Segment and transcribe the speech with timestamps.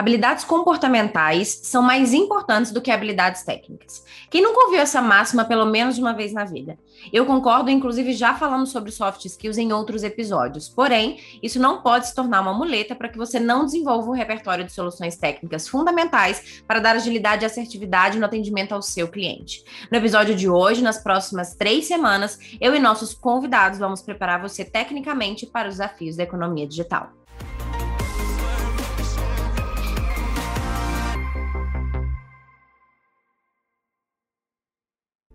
[0.00, 4.02] Habilidades comportamentais são mais importantes do que habilidades técnicas.
[4.30, 6.78] Quem nunca ouviu essa máxima pelo menos uma vez na vida?
[7.12, 10.70] Eu concordo, inclusive já falamos sobre soft skills em outros episódios.
[10.70, 14.64] Porém, isso não pode se tornar uma muleta para que você não desenvolva um repertório
[14.64, 19.62] de soluções técnicas fundamentais para dar agilidade e assertividade no atendimento ao seu cliente.
[19.92, 24.64] No episódio de hoje, nas próximas três semanas, eu e nossos convidados vamos preparar você
[24.64, 27.12] tecnicamente para os desafios da economia digital.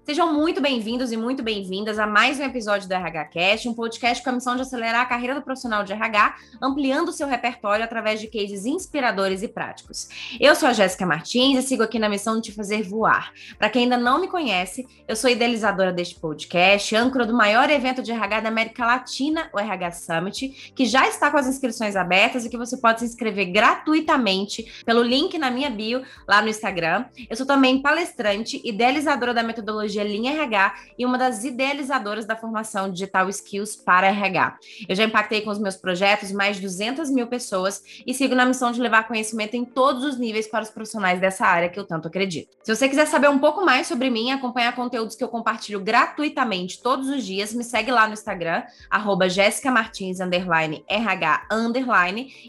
[0.06, 4.24] Sejam muito bem-vindos e muito bem-vindas a mais um episódio do RH Cast, um podcast
[4.24, 7.84] com a missão de acelerar a carreira do profissional de RH, ampliando o seu repertório
[7.84, 10.08] através de cases inspiradores e práticos.
[10.40, 13.34] Eu sou a Jéssica Martins e sigo aqui na missão de te fazer voar.
[13.58, 18.04] Para quem ainda não me conhece, eu sou idealizadora deste podcast, âncora do maior evento
[18.04, 22.46] de RH da América Latina, o RH Summit, que já está com as inscrições abertas
[22.46, 27.06] e que você pode se inscrever gratuitamente pelo link na minha bio lá no Instagram.
[27.28, 32.36] Eu sou também palestrante, idealizadora da metodologia metodologia Lean RH e uma das idealizadoras da
[32.36, 34.58] formação Digital Skills para RH.
[34.88, 38.46] Eu já impactei com os meus projetos mais de 200 mil pessoas e sigo na
[38.46, 41.86] missão de levar conhecimento em todos os níveis para os profissionais dessa área que eu
[41.86, 42.56] tanto acredito.
[42.64, 46.82] Se você quiser saber um pouco mais sobre mim acompanhar conteúdos que eu compartilho gratuitamente
[46.82, 51.48] todos os dias, me segue lá no Instagram, arroba RH,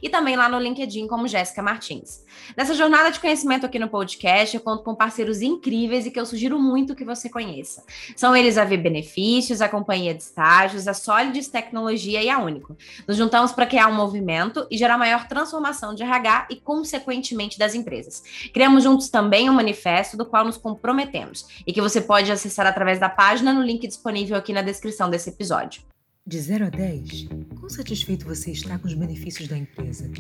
[0.03, 2.25] e também lá no LinkedIn como Jéssica Martins.
[2.56, 6.27] Nessa jornada de conhecimento aqui no podcast, eu conto com parceiros incríveis e que eu
[6.27, 7.84] sugiro muito que você conheça.
[8.17, 12.75] São eles a V Benefícios, a Companhia de Estágios, a Solides Tecnologia e a Único.
[13.06, 17.75] Nos juntamos para criar um movimento e gerar maior transformação de RH e, consequentemente, das
[17.75, 18.23] empresas.
[18.55, 22.98] Criamos juntos também um manifesto do qual nos comprometemos e que você pode acessar através
[22.98, 25.83] da página no link disponível aqui na descrição desse episódio.
[26.27, 27.28] De 0 a 10,
[27.61, 30.11] quão satisfeito você está com os benefícios da empresa?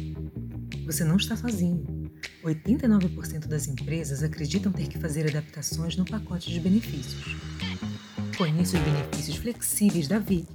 [0.84, 1.95] Você não está sozinho.
[2.44, 7.36] 89% das empresas acreditam ter que fazer adaptações no pacote de benefícios.
[8.36, 10.46] Conheça os benefícios flexíveis da Vi.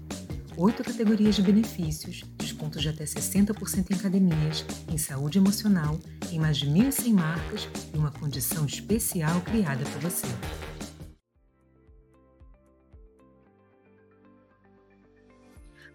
[0.57, 5.99] Oito categorias de benefícios, descontos de até 60% em academias, em saúde emocional,
[6.31, 10.27] em mais de 1.100 marcas e uma condição especial criada para você.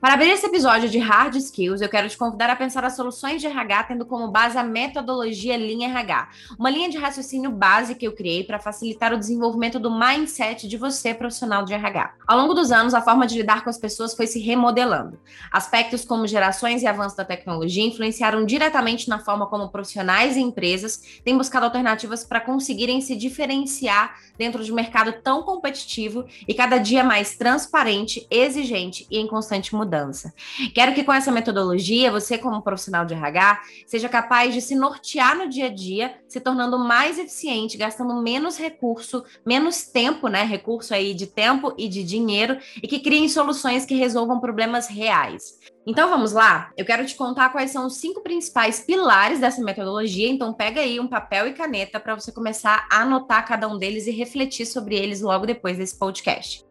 [0.07, 3.41] Para abrir esse episódio de Hard Skills, eu quero te convidar a pensar as soluções
[3.41, 8.07] de RH tendo como base a metodologia Linha RH, uma linha de raciocínio base que
[8.07, 12.15] eu criei para facilitar o desenvolvimento do mindset de você, profissional de RH.
[12.25, 15.19] Ao longo dos anos, a forma de lidar com as pessoas foi se remodelando.
[15.51, 21.03] Aspectos como gerações e avanço da tecnologia influenciaram diretamente na forma como profissionais e empresas
[21.25, 26.79] têm buscado alternativas para conseguirem se diferenciar dentro de um mercado tão competitivo e cada
[26.79, 30.33] dia mais transparente, exigente e em constante mudança mudança.
[30.75, 35.37] Quero que com essa metodologia, você, como profissional de RH, seja capaz de se nortear
[35.37, 40.43] no dia a dia, se tornando mais eficiente, gastando menos recurso, menos tempo, né?
[40.43, 45.59] Recurso aí de tempo e de dinheiro, e que criem soluções que resolvam problemas reais.
[45.87, 46.73] Então vamos lá?
[46.77, 50.29] Eu quero te contar quais são os cinco principais pilares dessa metodologia.
[50.29, 54.09] Então pega aí um papel e caneta para você começar a anotar cada um deles
[54.09, 56.66] e refletir sobre eles logo depois desse podcast.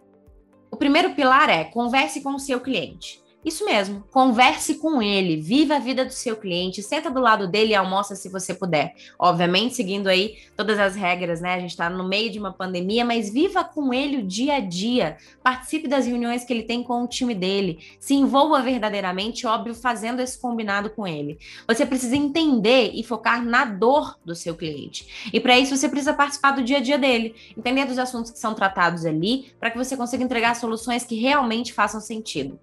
[0.75, 3.23] O primeiro pilar é converse com o seu cliente.
[3.45, 7.73] Isso mesmo, converse com ele, viva a vida do seu cliente, senta do lado dele
[7.73, 8.95] e almoça se você puder.
[9.19, 11.53] Obviamente, seguindo aí todas as regras, né?
[11.53, 14.59] A gente está no meio de uma pandemia, mas viva com ele o dia a
[14.59, 15.17] dia.
[15.43, 17.77] Participe das reuniões que ele tem com o time dele.
[17.99, 21.37] Se envolva verdadeiramente, óbvio, fazendo esse combinado com ele.
[21.67, 25.29] Você precisa entender e focar na dor do seu cliente.
[25.31, 28.39] E para isso, você precisa participar do dia a dia dele, entender dos assuntos que
[28.39, 32.59] são tratados ali, para que você consiga entregar soluções que realmente façam sentido.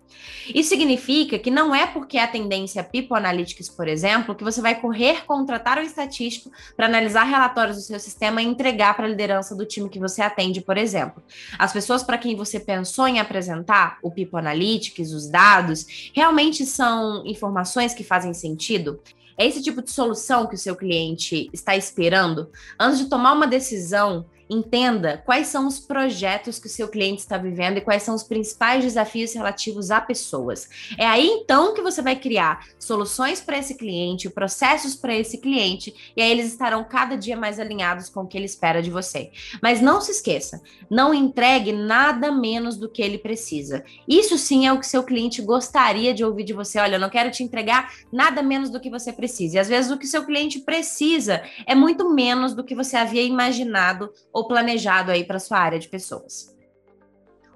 [0.53, 4.81] Isso significa que não é porque a tendência People Analytics, por exemplo, que você vai
[4.81, 9.55] correr contratar um estatístico para analisar relatórios do seu sistema e entregar para a liderança
[9.55, 11.23] do time que você atende, por exemplo.
[11.59, 17.23] As pessoas para quem você pensou em apresentar o People Analytics, os dados, realmente são
[17.27, 18.99] informações que fazem sentido?
[19.37, 22.51] É esse tipo de solução que o seu cliente está esperando?
[22.81, 27.39] Antes de tomar uma decisão, Entenda quais são os projetos que o seu cliente está
[27.39, 30.69] vivendo e quais são os principais desafios relativos a pessoas.
[30.99, 36.13] É aí então que você vai criar soluções para esse cliente, processos para esse cliente,
[36.15, 39.31] e aí eles estarão cada dia mais alinhados com o que ele espera de você.
[39.63, 40.61] Mas não se esqueça,
[40.91, 43.83] não entregue nada menos do que ele precisa.
[44.07, 46.79] Isso sim é o que seu cliente gostaria de ouvir de você.
[46.79, 49.57] Olha, eu não quero te entregar nada menos do que você precisa.
[49.57, 53.23] E às vezes o que seu cliente precisa é muito menos do que você havia
[53.23, 56.53] imaginado ou planejado aí para sua área de pessoas.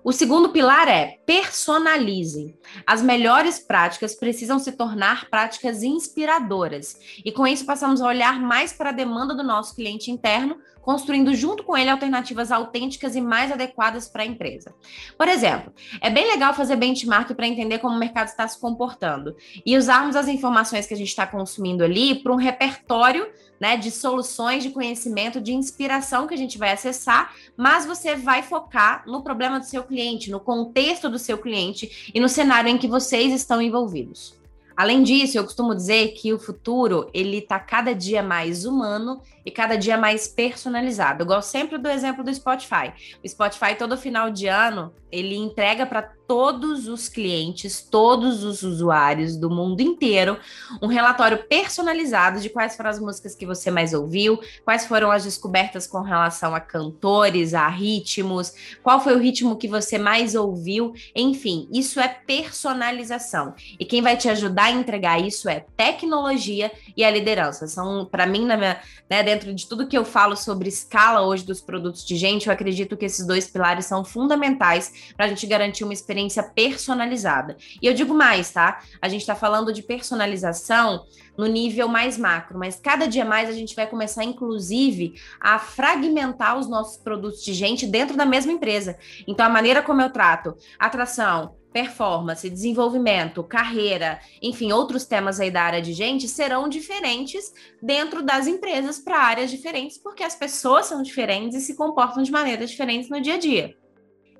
[0.09, 2.56] O segundo pilar é personalize.
[2.87, 6.97] As melhores práticas precisam se tornar práticas inspiradoras.
[7.25, 11.35] E com isso passamos a olhar mais para a demanda do nosso cliente interno, construindo
[11.35, 14.73] junto com ele alternativas autênticas e mais adequadas para a empresa.
[15.19, 19.35] Por exemplo, é bem legal fazer benchmark para entender como o mercado está se comportando
[19.67, 23.27] e usarmos as informações que a gente está consumindo ali para um repertório
[23.59, 28.44] né, de soluções, de conhecimento, de inspiração que a gente vai acessar, mas você vai
[28.44, 32.79] focar no problema do seu cliente, no contexto do seu cliente e no cenário em
[32.79, 34.37] que vocês estão envolvidos.
[34.76, 39.50] Além disso, eu costumo dizer que o futuro ele está cada dia mais humano e
[39.50, 41.23] cada dia mais personalizado.
[41.23, 42.93] Eu gosto sempre do exemplo do Spotify.
[43.25, 49.37] O Spotify todo final de ano ele entrega para todos os clientes, todos os usuários
[49.37, 50.38] do mundo inteiro,
[50.82, 55.25] um relatório personalizado de quais foram as músicas que você mais ouviu, quais foram as
[55.25, 58.52] descobertas com relação a cantores, a ritmos,
[58.82, 63.55] qual foi o ritmo que você mais ouviu, enfim, isso é personalização.
[63.79, 67.67] E quem vai te ajudar a entregar isso é tecnologia e a liderança.
[67.67, 71.61] São, para mim, minha, né, dentro de tudo que eu falo sobre escala hoje dos
[71.61, 75.84] produtos de gente, eu acredito que esses dois pilares são fundamentais para a gente garantir
[75.84, 77.57] uma experiência experiência personalizada.
[77.81, 78.81] E eu digo mais, tá?
[79.01, 81.05] A gente está falando de personalização
[81.37, 86.59] no nível mais macro, mas cada dia mais a gente vai começar, inclusive, a fragmentar
[86.59, 88.97] os nossos produtos de gente dentro da mesma empresa.
[89.27, 95.61] Então, a maneira como eu trato atração, performance, desenvolvimento, carreira, enfim, outros temas aí da
[95.61, 97.53] área de gente serão diferentes
[97.83, 102.33] dentro das empresas para áreas diferentes, porque as pessoas são diferentes e se comportam de
[102.33, 103.77] maneiras diferentes no dia a dia.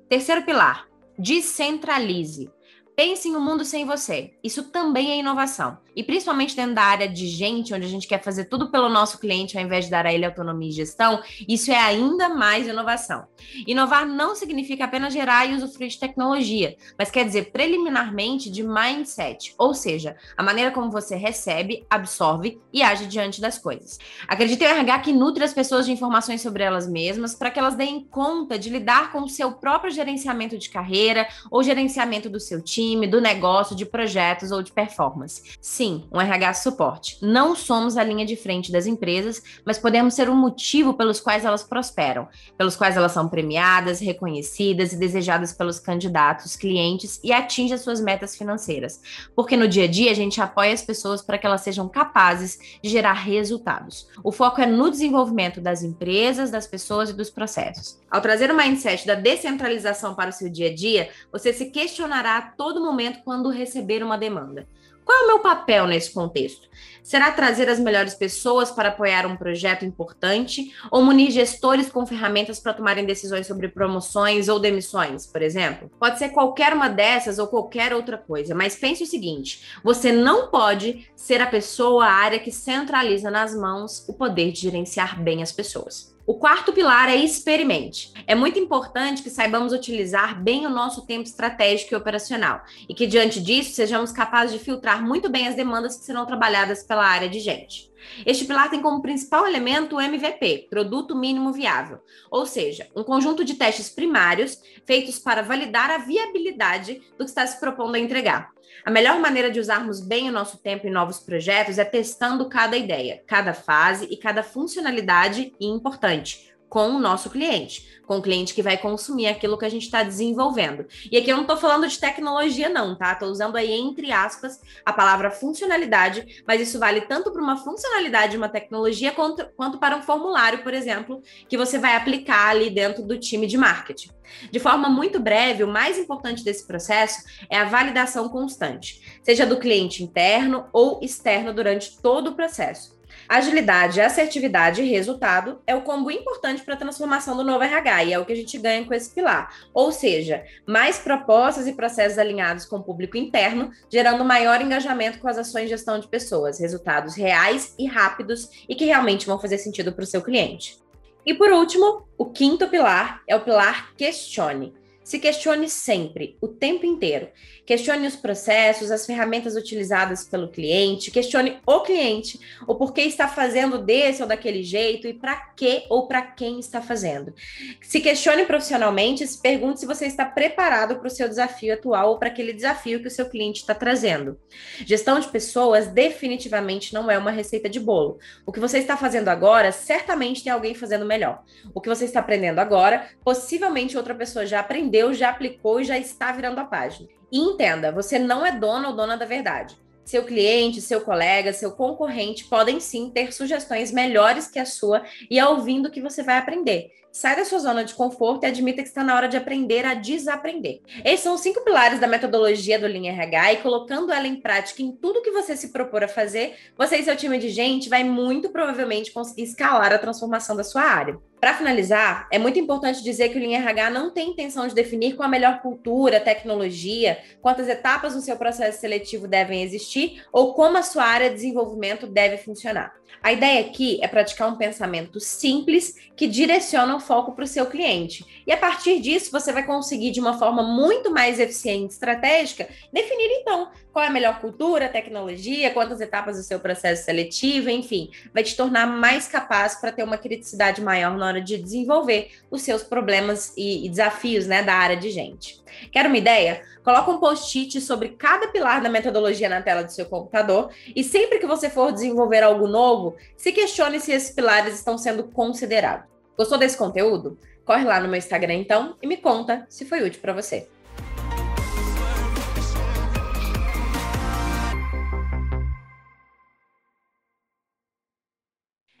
[0.09, 0.86] Terceiro pilar,
[1.17, 2.49] Descentralize.
[2.95, 4.33] Pense em um mundo sem você.
[4.43, 5.77] Isso também é inovação.
[5.97, 9.17] E principalmente dentro da área de gente, onde a gente quer fazer tudo pelo nosso
[9.17, 13.25] cliente ao invés de dar a ele autonomia e gestão, isso é ainda mais inovação.
[13.65, 19.55] Inovar não significa apenas gerar e usufruir de tecnologia, mas quer dizer preliminarmente de mindset,
[19.57, 23.97] ou seja, a maneira como você recebe, absorve e age diante das coisas.
[24.27, 27.73] Acredite em RH que nutre as pessoas de informações sobre elas mesmas para que elas
[27.73, 32.61] deem conta de lidar com o seu próprio gerenciamento de carreira ou gerenciamento do seu
[32.61, 35.41] time, do negócio, de projetos ou de performance.
[35.59, 37.17] Sim, um RH suporte.
[37.21, 41.45] Não somos a linha de frente das empresas, mas podemos ser um motivo pelos quais
[41.45, 47.73] elas prosperam, pelos quais elas são premiadas, reconhecidas e desejadas pelos candidatos, clientes e atingem
[47.73, 49.01] as suas metas financeiras.
[49.35, 52.59] Porque no dia a dia a gente apoia as pessoas para que elas sejam capazes
[52.81, 54.07] de gerar resultados.
[54.23, 57.99] O foco é no desenvolvimento das empresas, das pessoas e dos processos.
[58.09, 62.37] Ao trazer o mindset da descentralização para o seu dia a dia, você se questionará
[62.37, 64.67] a todo momento quando receber uma demanda.
[65.07, 66.67] Qual é o meu papel nesse contexto?
[67.01, 72.59] Será trazer as melhores pessoas para apoiar um projeto importante ou munir gestores com ferramentas
[72.59, 75.89] para tomarem decisões sobre promoções ou demissões, por exemplo?
[75.97, 80.47] Pode ser qualquer uma dessas ou qualquer outra coisa, mas pense o seguinte: você não
[80.47, 85.41] pode ser a pessoa, a área que centraliza nas mãos o poder de gerenciar bem
[85.41, 86.16] as pessoas.
[86.27, 88.11] O quarto pilar é experimente.
[88.27, 93.07] É muito importante que saibamos utilizar bem o nosso tempo estratégico e operacional e que,
[93.07, 97.29] diante disso, sejamos capazes de filtrar muito bem as demandas que serão trabalhadas pela área
[97.29, 97.89] de gente.
[98.25, 103.45] Este pilar tem como principal elemento o MVP, Produto Mínimo Viável, ou seja, um conjunto
[103.45, 108.51] de testes primários feitos para validar a viabilidade do que está se propondo a entregar.
[108.85, 112.77] A melhor maneira de usarmos bem o nosso tempo em novos projetos é testando cada
[112.77, 118.61] ideia, cada fase e cada funcionalidade importante com o nosso cliente, com o cliente que
[118.61, 120.85] vai consumir aquilo que a gente está desenvolvendo.
[121.11, 123.13] E aqui eu não estou falando de tecnologia, não, tá?
[123.13, 128.31] Estou usando aí, entre aspas, a palavra funcionalidade, mas isso vale tanto para uma funcionalidade
[128.31, 132.69] de uma tecnologia quanto, quanto para um formulário, por exemplo, que você vai aplicar ali
[132.69, 134.09] dentro do time de marketing.
[134.51, 139.57] De forma muito breve, o mais importante desse processo é a validação constante, seja do
[139.57, 142.96] cliente interno ou externo durante todo o processo.
[143.27, 148.13] Agilidade, assertividade e resultado é o combo importante para a transformação do novo RH e
[148.13, 149.53] é o que a gente ganha com esse pilar.
[149.73, 155.27] Ou seja, mais propostas e processos alinhados com o público interno, gerando maior engajamento com
[155.27, 159.57] as ações de gestão de pessoas, resultados reais e rápidos e que realmente vão fazer
[159.57, 160.79] sentido para o seu cliente.
[161.25, 164.73] E por último, o quinto pilar é o pilar questione.
[165.07, 167.29] Se questione sempre, o tempo inteiro.
[167.67, 173.77] Questione os processos, as ferramentas utilizadas pelo cliente, questione o cliente, o porquê está fazendo
[173.77, 177.33] desse ou daquele jeito e para que ou para quem está fazendo.
[177.81, 182.17] Se questione profissionalmente, se pergunte se você está preparado para o seu desafio atual ou
[182.17, 184.39] para aquele desafio que o seu cliente está trazendo.
[184.85, 188.17] Gestão de pessoas definitivamente não é uma receita de bolo.
[188.45, 191.43] O que você está fazendo agora, certamente tem alguém fazendo melhor.
[191.73, 195.97] O que você está aprendendo agora, possivelmente outra pessoa já aprendeu já aplicou e já
[195.97, 197.16] está virando a página.
[197.31, 199.77] E entenda, você não é dono ou dona da verdade.
[200.05, 205.37] Seu cliente, seu colega, seu concorrente podem sim ter sugestões melhores que a sua e
[205.37, 206.91] é ouvindo que você vai aprender.
[207.17, 209.95] Sai da sua zona de conforto e admita que está na hora de aprender a
[209.95, 210.81] desaprender.
[211.03, 214.83] Esses são os cinco pilares da metodologia do Lean RH e colocando ela em prática
[214.83, 218.03] em tudo que você se propor a fazer, você e seu time de gente vai
[218.03, 221.17] muito provavelmente conseguir escalar a transformação da sua área.
[221.39, 225.15] Para finalizar, é muito importante dizer que o Lean RH não tem intenção de definir
[225.15, 230.77] qual a melhor cultura, tecnologia, quantas etapas no seu processo seletivo devem existir ou como
[230.77, 232.93] a sua área de desenvolvimento deve funcionar.
[233.21, 237.65] A ideia aqui é praticar um pensamento simples que direciona o foco para o seu
[237.65, 238.25] cliente.
[238.45, 242.67] E a partir disso, você vai conseguir, de uma forma muito mais eficiente e estratégica,
[242.91, 248.11] definir então qual é a melhor cultura, tecnologia, quantas etapas do seu processo seletivo, enfim,
[248.31, 252.61] vai te tornar mais capaz para ter uma criticidade maior na hora de desenvolver os
[252.61, 255.59] seus problemas e, e desafios né, da área de gente.
[255.91, 256.61] Quer uma ideia?
[256.83, 261.39] Coloca um post-it sobre cada pilar da metodologia na tela do seu computador e sempre
[261.39, 266.16] que você for desenvolver algo novo, se questione se esses pilares estão sendo considerados.
[266.37, 267.35] Gostou desse conteúdo?
[267.65, 270.69] Corre lá no meu Instagram então e me conta se foi útil para você.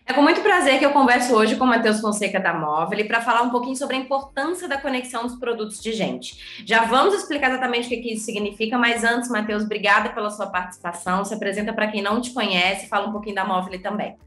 [0.03, 3.21] É com muito prazer que eu converso hoje com o Matheus Fonseca da Móvel para
[3.21, 6.63] falar um pouquinho sobre a importância da conexão dos produtos de gente.
[6.65, 11.23] Já vamos explicar exatamente o que isso significa, mas antes, Matheus, obrigada pela sua participação.
[11.23, 14.17] Se apresenta para quem não te conhece, fala um pouquinho da Móvel também.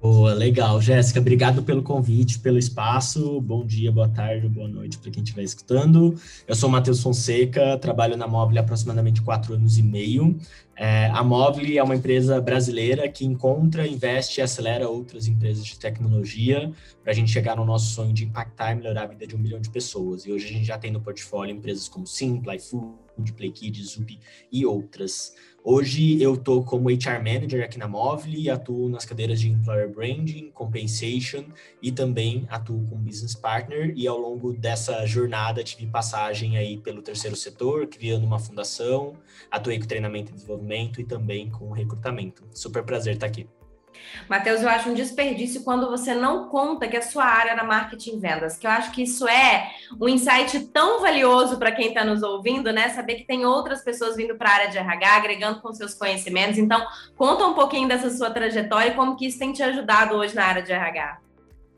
[0.00, 0.80] Boa, legal.
[0.80, 3.40] Jéssica, obrigado pelo convite, pelo espaço.
[3.40, 6.14] Bom dia, boa tarde, boa noite para quem estiver escutando.
[6.46, 10.38] Eu sou Matheus Fonseca, trabalho na Móvel há aproximadamente quatro anos e meio.
[10.76, 15.78] É, a Móvel é uma empresa brasileira que encontra, investe e acelera outras empresas de
[15.78, 16.70] tecnologia
[17.02, 19.38] para a gente chegar no nosso sonho de impactar e melhorar a vida de um
[19.38, 20.26] milhão de pessoas.
[20.26, 24.18] E hoje a gente já tem no portfólio empresas como Simpla, iFood, PlayKids, Zup
[24.52, 25.32] e outras.
[25.68, 29.92] Hoje eu estou como HR Manager aqui na Móvel e atuo nas cadeiras de Employer
[29.92, 31.46] Branding, Compensation
[31.82, 37.02] e também atuo como Business Partner e ao longo dessa jornada tive passagem aí pelo
[37.02, 39.16] terceiro setor, criando uma fundação,
[39.50, 42.44] atuei com treinamento e desenvolvimento e também com recrutamento.
[42.52, 43.48] Super prazer estar aqui.
[44.28, 48.16] Matheus, eu acho um desperdício quando você não conta que a sua área era marketing
[48.16, 52.04] e vendas, que eu acho que isso é um insight tão valioso para quem está
[52.04, 52.88] nos ouvindo, né?
[52.88, 56.58] Saber que tem outras pessoas vindo para a área de RH, agregando com seus conhecimentos.
[56.58, 56.84] Então,
[57.16, 60.44] conta um pouquinho dessa sua trajetória e como que isso tem te ajudado hoje na
[60.44, 61.18] área de RH.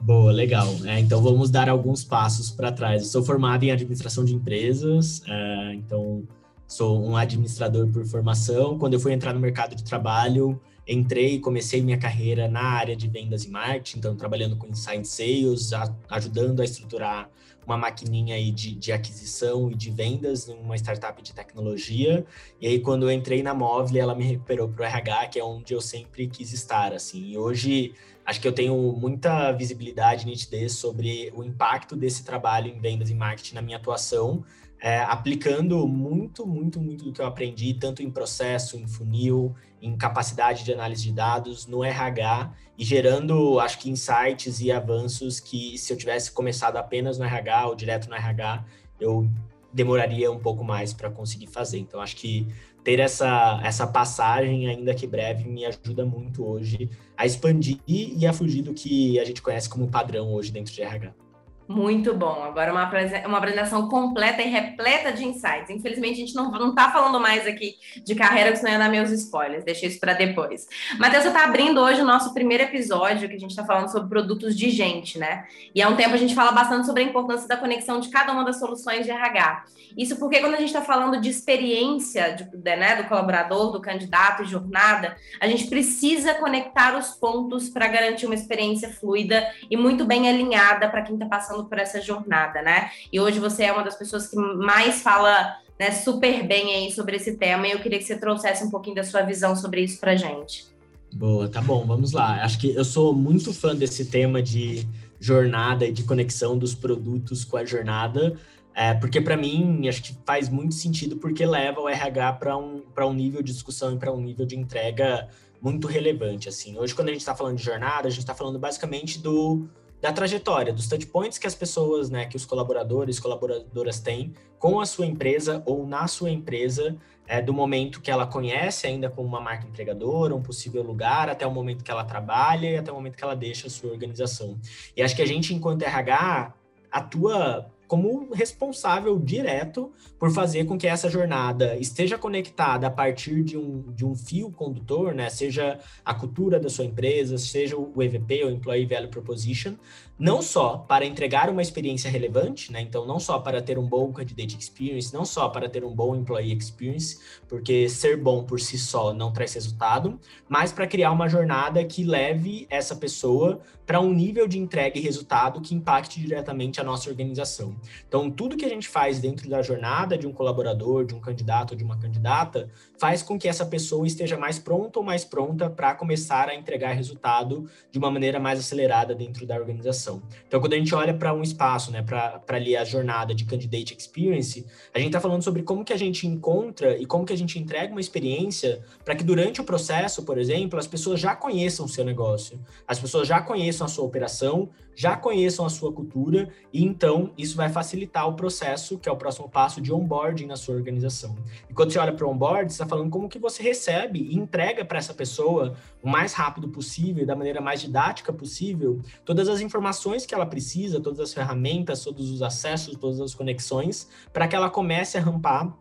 [0.01, 0.69] Boa, legal.
[0.85, 3.03] É, então vamos dar alguns passos para trás.
[3.03, 6.23] Eu sou formado em administração de empresas, é, então
[6.67, 8.79] sou um administrador por formação.
[8.79, 12.97] Quando eu fui entrar no mercado de trabalho, entrei e comecei minha carreira na área
[12.97, 17.30] de vendas e marketing, então trabalhando com inside sales, a, ajudando a estruturar
[17.68, 22.25] uma maquininha aí de, de aquisição e de vendas numa startup de tecnologia.
[22.59, 25.45] E aí, quando eu entrei na Móvel, ela me recuperou para o RH, que é
[25.45, 27.33] onde eu sempre quis estar, assim.
[27.33, 27.92] E hoje,
[28.25, 33.14] acho que eu tenho muita visibilidade nitidez sobre o impacto desse trabalho em vendas e
[33.14, 34.42] marketing na minha atuação,
[34.81, 39.97] é, aplicando muito, muito, muito do que eu aprendi, tanto em processo, em funil, em
[39.97, 45.77] capacidade de análise de dados, no RH, e gerando, acho que, insights e avanços que,
[45.79, 48.65] se eu tivesse começado apenas no RH ou direto no RH,
[49.01, 49.29] eu
[49.73, 51.79] demoraria um pouco mais para conseguir fazer.
[51.79, 52.47] Então, acho que
[52.85, 58.33] ter essa, essa passagem, ainda que breve, me ajuda muito hoje a expandir e a
[58.33, 61.28] fugir do que a gente conhece como padrão hoje dentro de RH.
[61.69, 62.43] Muito bom.
[62.45, 62.91] Agora uma,
[63.27, 65.69] uma apresentação completa e repleta de insights.
[65.69, 68.89] Infelizmente, a gente não, não tá falando mais aqui de carreira, que senão ia dar
[68.89, 69.65] meus spoilers.
[69.65, 70.67] Deixei isso para depois.
[70.99, 74.09] Matheus, você tá abrindo hoje o nosso primeiro episódio, que a gente está falando sobre
[74.09, 75.45] produtos de gente, né?
[75.75, 78.33] E há um tempo a gente fala bastante sobre a importância da conexão de cada
[78.33, 79.65] uma das soluções de RH.
[79.95, 84.43] Isso porque quando a gente está falando de experiência de, né, do colaborador, do candidato
[84.43, 90.07] e jornada, a gente precisa conectar os pontos para garantir uma experiência fluida e muito
[90.07, 92.91] bem alinhada para quem está passando passando por essa jornada, né?
[93.12, 97.17] E hoje você é uma das pessoas que mais fala né, super bem aí sobre
[97.17, 99.99] esse tema e eu queria que você trouxesse um pouquinho da sua visão sobre isso
[99.99, 100.67] para gente.
[101.12, 102.43] Boa, tá bom, vamos lá.
[102.45, 104.87] Acho que eu sou muito fã desse tema de
[105.19, 108.37] jornada e de conexão dos produtos com a jornada,
[108.75, 112.83] é, porque para mim acho que faz muito sentido porque leva o RH para um,
[112.97, 115.29] um nível de discussão e para um nível de entrega
[115.61, 116.49] muito relevante.
[116.49, 119.67] Assim, hoje quando a gente está falando de jornada, a gente está falando basicamente do
[120.00, 124.81] da trajetória, dos touch points que as pessoas, né, que os colaboradores, colaboradoras têm com
[124.81, 129.28] a sua empresa ou na sua empresa, é, do momento que ela conhece ainda como
[129.28, 132.95] uma marca empregadora, um possível lugar, até o momento que ela trabalha e até o
[132.95, 134.59] momento que ela deixa a sua organização.
[134.97, 136.55] E acho que a gente, enquanto RH,
[136.90, 143.57] atua como responsável direto por fazer com que essa jornada esteja conectada a partir de
[143.57, 145.30] um, de um fio condutor, né?
[145.30, 149.75] Seja a cultura da sua empresa, seja o EVP, o Employee Value Proposition,
[150.18, 152.80] não só para entregar uma experiência relevante, né?
[152.80, 156.14] Então, não só para ter um bom candidate experience, não só para ter um bom
[156.14, 157.18] employee experience,
[157.49, 160.18] porque ser bom por si só não traz resultado,
[160.49, 165.00] mas para criar uma jornada que leve essa pessoa para um nível de entrega e
[165.00, 167.75] resultado que impacte diretamente a nossa organização.
[168.07, 171.73] Então, tudo que a gente faz dentro da jornada de um colaborador, de um candidato
[171.73, 172.69] ou de uma candidata,
[172.99, 176.93] faz com que essa pessoa esteja mais pronta ou mais pronta para começar a entregar
[176.93, 180.23] resultado de uma maneira mais acelerada dentro da organização.
[180.47, 183.97] Então, quando a gente olha para um espaço, né, para ali a jornada de candidate
[183.97, 187.37] experience, a gente está falando sobre como que a gente encontra e como que a
[187.37, 191.87] gente entrega uma experiência para que durante o processo, por exemplo, as pessoas já conheçam
[191.87, 196.49] o seu negócio, as pessoas já conheçam a sua operação, já conheçam a sua cultura,
[196.73, 200.57] e então isso vai facilitar o processo, que é o próximo passo de onboarding na
[200.57, 201.37] sua organização.
[201.71, 204.35] E quando você olha para o onboard, você está falando como que você recebe e
[204.35, 209.61] entrega para essa pessoa o mais rápido possível, da maneira mais didática possível, todas as
[209.61, 214.57] informações que ela precisa, todas as ferramentas, todos os acessos, todas as conexões, para que
[214.57, 215.78] ela comece a rampar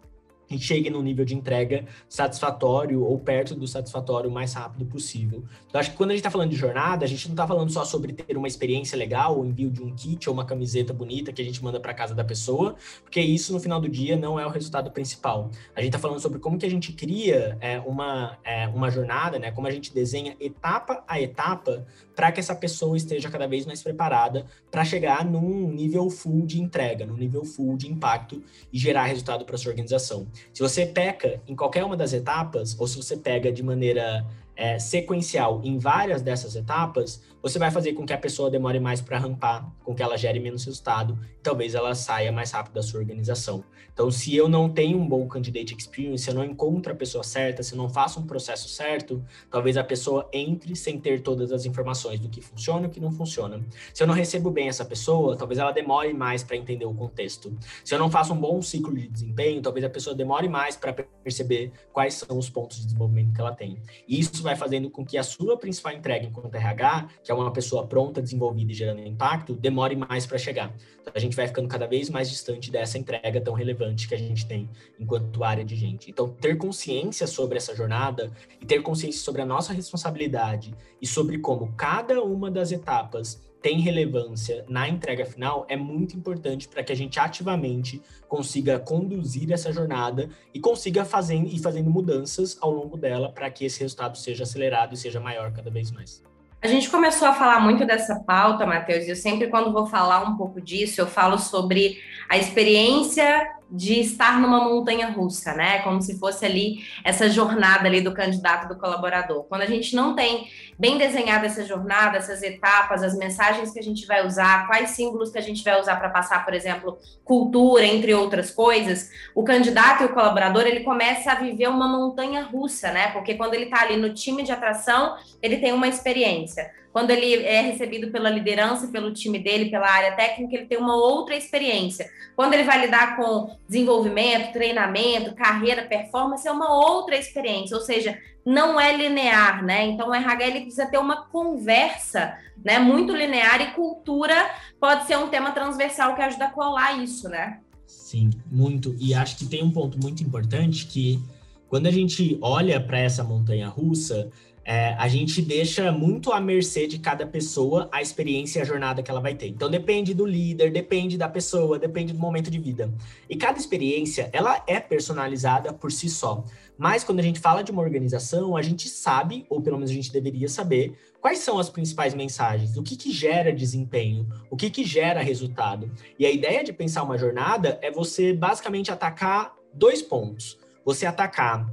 [0.49, 5.43] e chegue no nível de entrega satisfatório ou perto do satisfatório o mais rápido possível.
[5.67, 7.69] Então, acho que quando a gente está falando de jornada, a gente não está falando
[7.71, 11.33] só sobre ter uma experiência legal, o envio de um kit ou uma camiseta bonita
[11.33, 14.39] que a gente manda para casa da pessoa, porque isso, no final do dia, não
[14.39, 15.49] é o resultado principal.
[15.75, 19.37] A gente está falando sobre como que a gente cria é, uma, é, uma jornada,
[19.37, 19.51] né?
[19.51, 21.85] como a gente desenha etapa a etapa
[22.17, 26.59] para que essa pessoa esteja cada vez mais preparada para chegar num nível full de
[26.59, 28.41] entrega, num nível full de impacto
[28.73, 30.25] e gerar resultado para sua organização.
[30.51, 34.25] Se você peca em qualquer uma das etapas, ou se você pega de maneira
[34.57, 38.99] é, sequencial em várias dessas etapas, você vai fazer com que a pessoa demore mais
[38.99, 42.99] para rampar, com que ela gere menos resultado, talvez ela saia mais rápido da sua
[42.99, 43.63] organização.
[43.93, 47.23] Então, se eu não tenho um bom candidate experience, se eu não encontro a pessoa
[47.23, 51.51] certa, se eu não faço um processo certo, talvez a pessoa entre sem ter todas
[51.51, 53.59] as informações do que funciona e o que não funciona.
[53.93, 57.57] Se eu não recebo bem essa pessoa, talvez ela demore mais para entender o contexto.
[57.83, 60.93] Se eu não faço um bom ciclo de desempenho, talvez a pessoa demore mais para
[60.93, 63.77] perceber quais são os pontos de desenvolvimento que ela tem.
[64.07, 67.51] E isso vai fazendo com que a sua principal entrega enquanto RH, que é uma
[67.51, 70.73] pessoa pronta, desenvolvida e gerando impacto, demore mais para chegar.
[71.01, 74.17] Então, a gente vai ficando cada vez mais distante dessa entrega tão relevante que a
[74.17, 76.09] gente tem enquanto área de gente.
[76.09, 78.31] Então, ter consciência sobre essa jornada
[78.61, 83.79] e ter consciência sobre a nossa responsabilidade e sobre como cada uma das etapas tem
[83.79, 89.71] relevância na entrega final é muito importante para que a gente ativamente consiga conduzir essa
[89.71, 94.43] jornada e consiga fazendo e fazendo mudanças ao longo dela para que esse resultado seja
[94.43, 96.23] acelerado e seja maior cada vez mais.
[96.61, 100.23] A gente começou a falar muito dessa pauta, Matheus, e eu sempre, quando vou falar
[100.23, 105.79] um pouco disso, eu falo sobre a experiência de estar numa montanha russa, né?
[105.79, 109.43] Como se fosse ali essa jornada ali do candidato do colaborador.
[109.43, 110.47] Quando a gente não tem
[110.79, 115.31] bem desenhada essa jornada, essas etapas, as mensagens que a gente vai usar, quais símbolos
[115.31, 120.03] que a gente vai usar para passar, por exemplo, cultura, entre outras coisas, o candidato
[120.03, 123.11] e o colaborador, ele começa a viver uma montanha russa, né?
[123.11, 126.71] Porque quando ele está ali no time de atração, ele tem uma experiência.
[126.97, 130.95] Quando ele é recebido pela liderança, pelo time dele, pela área técnica, ele tem uma
[130.95, 132.09] outra experiência.
[132.35, 137.77] Quando ele vai lidar com desenvolvimento, treinamento, carreira, performance, é uma outra experiência.
[137.77, 139.85] Ou seja, não é linear, né?
[139.85, 142.79] Então o RH ele precisa ter uma conversa, né?
[142.79, 147.59] Muito linear e cultura pode ser um tema transversal que ajuda a colar isso, né?
[147.85, 148.95] Sim, muito.
[148.99, 151.21] E acho que tem um ponto muito importante que
[151.67, 154.31] quando a gente olha para essa montanha russa,
[154.69, 159.01] é, a gente deixa muito à mercê de cada pessoa a experiência e a jornada
[159.01, 159.47] que ela vai ter.
[159.47, 162.93] Então depende do líder, depende da pessoa, depende do momento de vida.
[163.29, 166.43] E cada experiência, ela é personalizada por si só.
[166.77, 169.93] Mas quando a gente fala de uma organização, a gente sabe, ou pelo menos a
[169.93, 174.69] gente deveria saber, quais são as principais mensagens, o que, que gera desempenho, o que,
[174.69, 175.89] que gera resultado.
[176.19, 180.57] E a ideia de pensar uma jornada é você basicamente atacar dois pontos.
[180.83, 181.69] Você atacar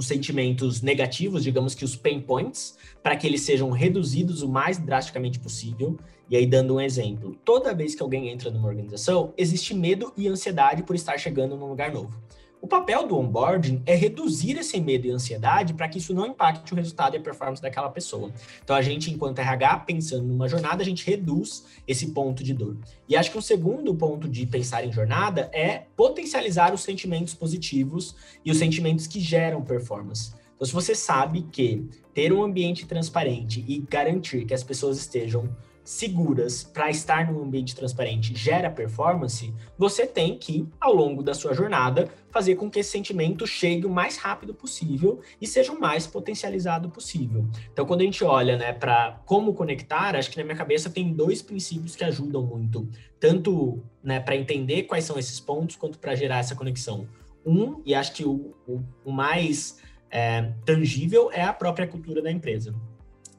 [0.00, 4.78] os sentimentos negativos, digamos que os pain points, para que eles sejam reduzidos o mais
[4.78, 5.96] drasticamente possível.
[6.28, 10.26] E aí, dando um exemplo, toda vez que alguém entra numa organização, existe medo e
[10.26, 12.18] ansiedade por estar chegando num lugar novo.
[12.62, 16.72] O papel do onboarding é reduzir esse medo e ansiedade para que isso não impacte
[16.72, 18.30] o resultado e a performance daquela pessoa.
[18.62, 22.76] Então, a gente, enquanto RH, pensando numa jornada, a gente reduz esse ponto de dor.
[23.08, 28.14] E acho que o segundo ponto de pensar em jornada é potencializar os sentimentos positivos
[28.44, 30.34] e os sentimentos que geram performance.
[30.54, 35.48] Então, se você sabe que ter um ambiente transparente e garantir que as pessoas estejam
[35.90, 41.52] seguras para estar num ambiente transparente gera performance, você tem que, ao longo da sua
[41.52, 46.06] jornada, fazer com que esse sentimento chegue o mais rápido possível e seja o mais
[46.06, 47.44] potencializado possível.
[47.72, 51.12] Então, quando a gente olha né, para como conectar, acho que na minha cabeça tem
[51.12, 56.14] dois princípios que ajudam muito, tanto né, para entender quais são esses pontos, quanto para
[56.14, 57.08] gerar essa conexão.
[57.44, 62.30] Um, e acho que o, o, o mais é, tangível é a própria cultura da
[62.30, 62.72] empresa.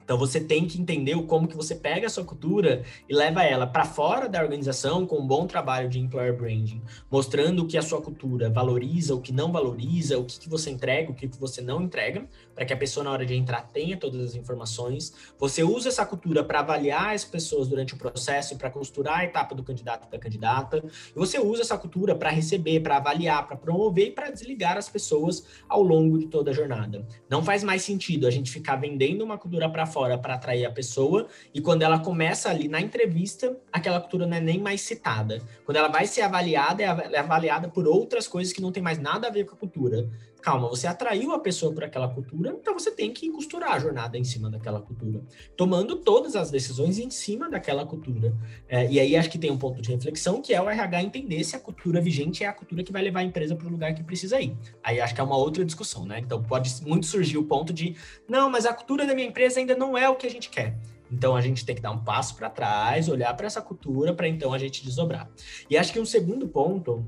[0.04, 3.68] Então você tem que entender como que você pega a sua cultura e leva ela
[3.68, 7.82] para fora da organização com um bom trabalho de employer branding, mostrando o que a
[7.82, 11.40] sua cultura valoriza, o que não valoriza, o que, que você entrega, o que, que
[11.40, 15.14] você não entrega, para que a pessoa na hora de entrar tenha todas as informações.
[15.40, 19.56] Você usa essa cultura para avaliar as pessoas durante o processo para costurar a etapa
[19.56, 20.84] do candidato da candidata.
[21.10, 24.90] E você usa essa cultura para receber, para avaliar, para promover e para desligar as
[24.90, 27.06] pessoas ao longo de toda a jornada.
[27.30, 30.72] Não faz mais sentido a gente ficar vendendo uma cultura para fora para atrair a
[30.72, 35.42] pessoa, e quando ela começa ali na entrevista, aquela cultura não é nem mais citada.
[35.66, 38.98] Quando ela vai ser avaliada, é, é avaliada por outras coisas que não tem mais
[38.98, 40.10] nada a ver com a cultura.
[40.42, 44.18] Calma, você atraiu a pessoa por aquela cultura, então você tem que costurar a jornada
[44.18, 45.22] em cima daquela cultura,
[45.56, 48.34] tomando todas as decisões em cima daquela cultura.
[48.68, 51.44] É, e aí acho que tem um ponto de reflexão que é o RH entender
[51.44, 53.94] se a cultura vigente é a cultura que vai levar a empresa para o lugar
[53.94, 54.58] que precisa ir.
[54.84, 56.20] Aí acho que é uma outra discussão, né?
[56.20, 57.96] Então pode muito surgir o ponto de
[58.28, 60.76] não, mas a cultura da minha empresa ainda não é o que a gente quer.
[61.12, 64.28] Então a gente tem que dar um passo para trás, olhar para essa cultura para
[64.28, 65.30] então a gente desdobrar.
[65.70, 67.06] E acho que um segundo ponto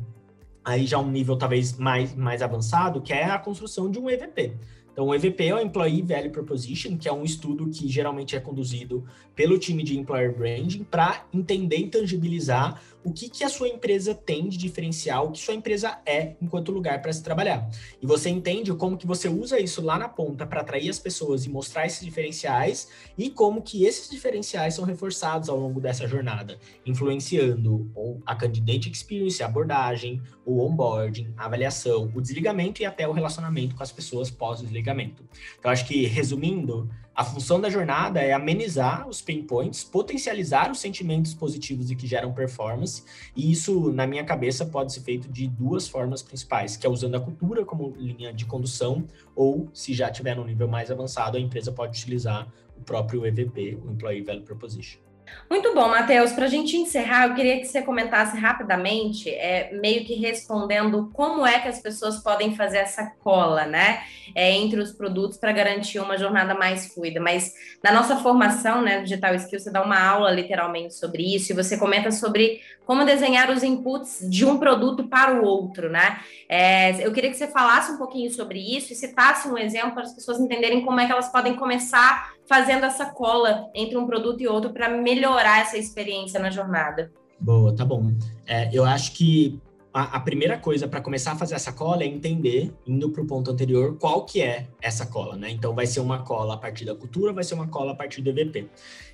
[0.63, 4.53] aí já um nível talvez mais, mais avançado, que é a construção de um EVP.
[4.93, 8.39] Então, o EVP é o Employee Value Proposition, que é um estudo que geralmente é
[8.39, 9.03] conduzido
[9.35, 14.15] pelo time de Employer Branding para entender e tangibilizar o que, que a sua empresa
[14.15, 17.69] tem de diferencial, o que sua empresa é enquanto lugar para se trabalhar.
[18.01, 21.45] E você entende como que você usa isso lá na ponta para atrair as pessoas
[21.45, 22.87] e mostrar esses diferenciais
[23.17, 27.91] e como que esses diferenciais são reforçados ao longo dessa jornada, influenciando
[28.25, 33.75] a candidate experience, a abordagem, o onboarding, a avaliação, o desligamento e até o relacionamento
[33.75, 35.23] com as pessoas pós-desligamento.
[35.59, 40.79] Então, acho que, resumindo, a função da jornada é amenizar os pain points, potencializar os
[40.79, 43.03] sentimentos positivos e que geram performance,
[43.35, 47.15] e isso, na minha cabeça, pode ser feito de duas formas principais, que é usando
[47.15, 51.39] a cultura como linha de condução, ou, se já tiver no nível mais avançado, a
[51.39, 55.02] empresa pode utilizar o próprio EVP, o Employee Value Proposition.
[55.49, 56.31] Muito bom, Matheus.
[56.31, 61.45] Para a gente encerrar, eu queria que você comentasse rapidamente, é, meio que respondendo como
[61.45, 64.01] é que as pessoas podem fazer essa cola, né,
[64.35, 67.19] é, entre os produtos para garantir uma jornada mais fluida.
[67.19, 71.55] Mas na nossa formação, né, Digital Skills, você dá uma aula literalmente sobre isso e
[71.55, 76.19] você comenta sobre como desenhar os inputs de um produto para o outro, né?
[76.49, 80.03] É, eu queria que você falasse um pouquinho sobre isso e citasse um exemplo para
[80.03, 84.41] as pessoas entenderem como é que elas podem começar fazendo essa cola entre um produto
[84.41, 87.11] e outro para melhorar essa experiência na jornada.
[87.39, 88.11] Boa, tá bom.
[88.45, 89.59] É, eu acho que
[89.93, 93.27] a, a primeira coisa para começar a fazer essa cola é entender, indo para o
[93.27, 95.51] ponto anterior, qual que é essa cola, né?
[95.51, 98.21] Então vai ser uma cola a partir da cultura, vai ser uma cola a partir
[98.21, 98.67] do EVP.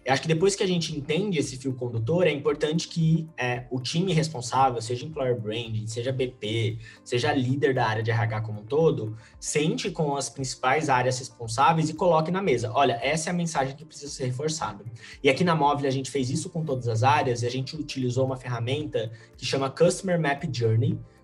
[0.06, 3.66] Eu acho que depois que a gente entende esse fio condutor, é importante que é,
[3.70, 8.62] o time responsável, seja employer branding, seja BP, seja líder da área de RH como
[8.62, 12.72] um todo, sente com as principais áreas responsáveis e coloque na mesa.
[12.74, 14.84] Olha, essa é a mensagem que precisa ser reforçada.
[15.22, 17.76] E aqui na Móvel a gente fez isso com todas as áreas e a gente
[17.76, 20.69] utilizou uma ferramenta que chama Customer Map Journey,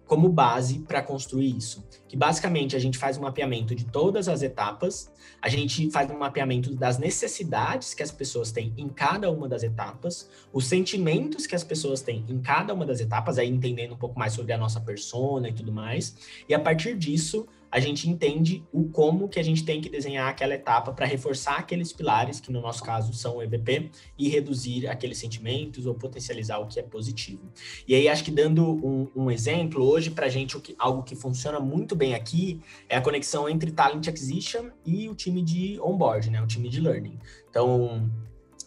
[0.05, 1.83] como base para construir isso.
[2.07, 6.17] Que basicamente a gente faz um mapeamento de todas as etapas, a gente faz um
[6.17, 11.55] mapeamento das necessidades que as pessoas têm em cada uma das etapas, os sentimentos que
[11.55, 14.57] as pessoas têm em cada uma das etapas, aí entendendo um pouco mais sobre a
[14.57, 16.15] nossa persona e tudo mais,
[16.47, 20.29] e a partir disso a gente entende o como que a gente tem que desenhar
[20.29, 24.87] aquela etapa para reforçar aqueles pilares, que no nosso caso são o EVP, e reduzir
[24.87, 27.51] aqueles sentimentos ou potencializar o que é positivo.
[27.85, 31.59] E aí, acho que dando um, um exemplo, hoje para a gente algo que funciona
[31.59, 36.41] muito bem aqui é a conexão entre Talent Acquisition e o time de onboard, né,
[36.41, 37.19] o time de learning.
[37.49, 38.09] Então,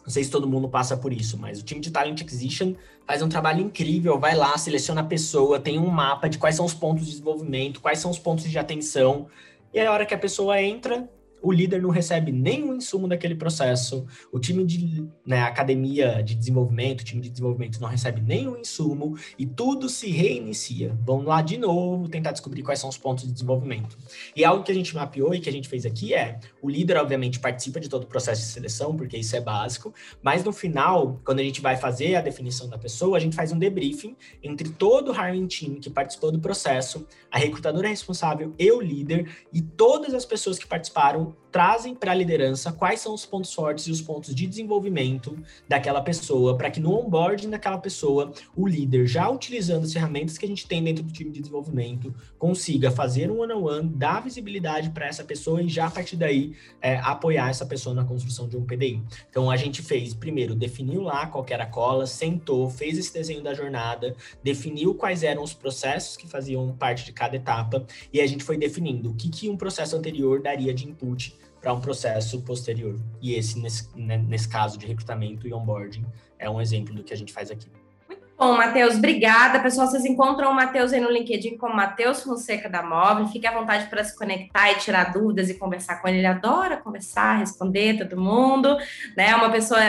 [0.09, 2.73] não sei se todo mundo passa por isso, mas o time de Talent Acquisition
[3.07, 6.65] faz um trabalho incrível, vai lá, seleciona a pessoa, tem um mapa de quais são
[6.65, 9.27] os pontos de desenvolvimento, quais são os pontos de atenção.
[9.71, 11.07] E aí, a hora que a pessoa entra,
[11.43, 17.01] o líder não recebe nenhum insumo daquele processo, o time de né, academia de desenvolvimento,
[17.01, 20.97] o time de desenvolvimento não recebe nenhum insumo e tudo se reinicia.
[21.05, 23.97] Vamos lá de novo tentar descobrir quais são os pontos de desenvolvimento.
[24.35, 26.97] E algo que a gente mapeou e que a gente fez aqui é: o líder,
[26.97, 31.21] obviamente, participa de todo o processo de seleção, porque isso é básico, mas no final,
[31.25, 34.69] quando a gente vai fazer a definição da pessoa, a gente faz um debriefing entre
[34.71, 39.61] todo o hiring team que participou do processo, a recrutadora responsável e o líder, e
[39.61, 43.91] todas as pessoas que participaram Trazem para a liderança quais são os pontos fortes e
[43.91, 45.37] os pontos de desenvolvimento
[45.67, 50.45] daquela pessoa, para que no onboarding daquela pessoa, o líder, já utilizando as ferramentas que
[50.45, 54.91] a gente tem dentro do time de desenvolvimento, consiga fazer um one-on-one, -on dar visibilidade
[54.91, 58.57] para essa pessoa e já a partir daí é, apoiar essa pessoa na construção de
[58.57, 59.03] um PDI.
[59.31, 63.43] Então a gente fez, primeiro, definiu lá qual era a cola, sentou, fez esse desenho
[63.43, 68.27] da jornada, definiu quais eram os processos que faziam parte de cada etapa e a
[68.27, 71.18] gente foi definindo o que, que um processo anterior daria de input
[71.61, 72.97] para um processo posterior.
[73.21, 76.05] E esse, nesse, né, nesse caso de recrutamento e onboarding,
[76.39, 77.69] é um exemplo do que a gente faz aqui.
[78.09, 78.95] Muito bom, Matheus.
[78.95, 79.59] Obrigada.
[79.61, 83.27] Pessoal, vocês encontram o Matheus aí no LinkedIn como Matheus Fonseca da Móvel.
[83.27, 86.19] Fique à vontade para se conectar e tirar dúvidas e conversar com ele.
[86.19, 88.77] Ele adora conversar, responder todo mundo.
[89.17, 89.31] Né?
[89.31, 89.81] É uma pessoa,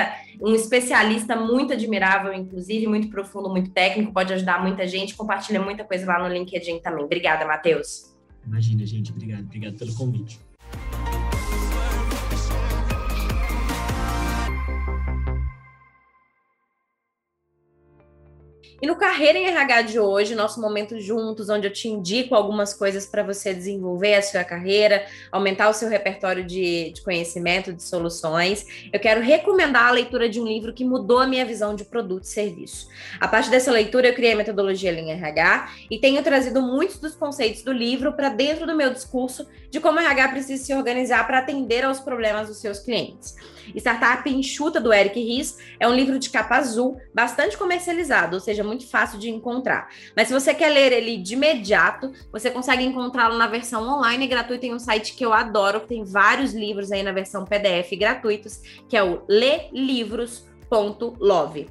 [0.42, 5.16] um especialista muito admirável, inclusive, muito profundo, muito técnico, pode ajudar muita gente.
[5.16, 7.06] Compartilha muita coisa lá no LinkedIn também.
[7.06, 8.16] Obrigada, Matheus.
[8.46, 9.12] Imagina, gente.
[9.12, 9.44] Obrigado.
[9.44, 10.49] Obrigado pelo convite.
[18.82, 22.74] E no Carreira em RH de hoje, nosso momento juntos, onde eu te indico algumas
[22.74, 27.84] coisas para você desenvolver a sua carreira, aumentar o seu repertório de, de, conhecimento, de
[27.84, 31.84] soluções, eu quero recomendar a leitura de um livro que mudou a minha visão de
[31.84, 32.88] produto e serviço.
[33.20, 37.16] A partir dessa leitura, eu criei a metodologia Lean RH e tenho trazido muitos dos
[37.16, 41.28] conceitos do livro para dentro do meu discurso de como o RH precisa se organizar
[41.28, 43.36] para atender aos problemas dos seus clientes.
[43.76, 48.64] Startup Enxuta, do Eric Ries, é um livro de capa azul, bastante comercializado, ou seja,
[48.70, 49.90] muito fácil de encontrar.
[50.16, 54.66] Mas se você quer ler ele de imediato, você consegue encontrá-lo na versão online gratuita
[54.66, 58.62] em um site que eu adoro, que tem vários livros aí na versão PDF gratuitos,
[58.88, 61.68] que é o lelivros.love.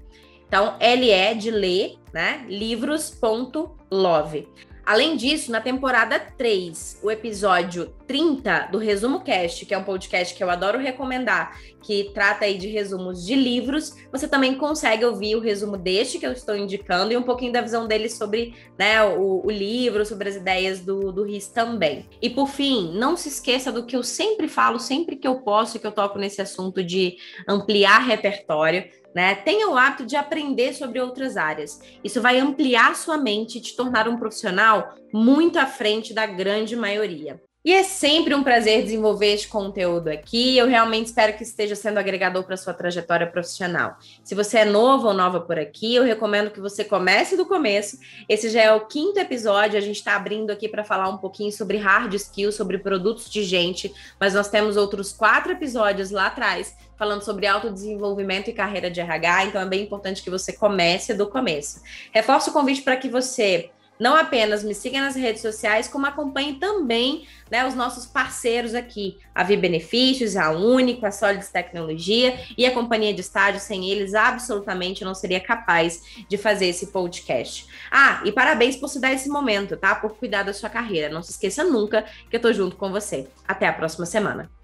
[0.47, 2.45] Então, LE de ler, né?
[2.49, 4.47] livros.love.
[4.89, 10.35] Além disso, na temporada 3, o episódio 30 do Resumo Cast, que é um podcast
[10.35, 15.37] que eu adoro recomendar, que trata aí de resumos de livros, você também consegue ouvir
[15.37, 19.05] o resumo deste que eu estou indicando e um pouquinho da visão dele sobre né,
[19.05, 22.09] o, o livro, sobre as ideias do, do RIS também.
[22.23, 25.79] E por fim, não se esqueça do que eu sempre falo, sempre que eu posso
[25.79, 29.35] que eu toco nesse assunto de ampliar repertório né?
[29.35, 31.81] Tenha o hábito de aprender sobre outras áreas.
[32.05, 36.77] Isso vai ampliar sua mente e te tornar um profissional muito à frente da grande
[36.77, 37.43] maioria.
[37.65, 40.57] E é sempre um prazer desenvolver este conteúdo aqui.
[40.57, 43.97] Eu realmente espero que esteja sendo agregador para sua trajetória profissional.
[44.23, 47.99] Se você é novo ou nova por aqui, eu recomendo que você comece do começo.
[48.29, 49.77] Esse já é o quinto episódio.
[49.77, 53.43] A gente está abrindo aqui para falar um pouquinho sobre hard skills, sobre produtos de
[53.43, 59.01] gente, mas nós temos outros quatro episódios lá atrás falando sobre autodesenvolvimento e carreira de
[59.01, 61.81] RH, então é bem importante que você comece do começo.
[62.13, 66.55] Reforço o convite para que você não apenas me siga nas redes sociais, como acompanhe
[66.55, 72.65] também né, os nossos parceiros aqui, a Vi Benefícios, a Único, a Solids Tecnologia e
[72.65, 73.61] a Companhia de Estádio.
[73.61, 77.67] Sem eles, absolutamente não seria capaz de fazer esse podcast.
[77.91, 79.95] Ah, e parabéns por se dar esse momento, tá?
[79.95, 81.09] Por cuidar da sua carreira.
[81.09, 83.29] Não se esqueça nunca que eu tô junto com você.
[83.47, 84.58] Até a próxima semana.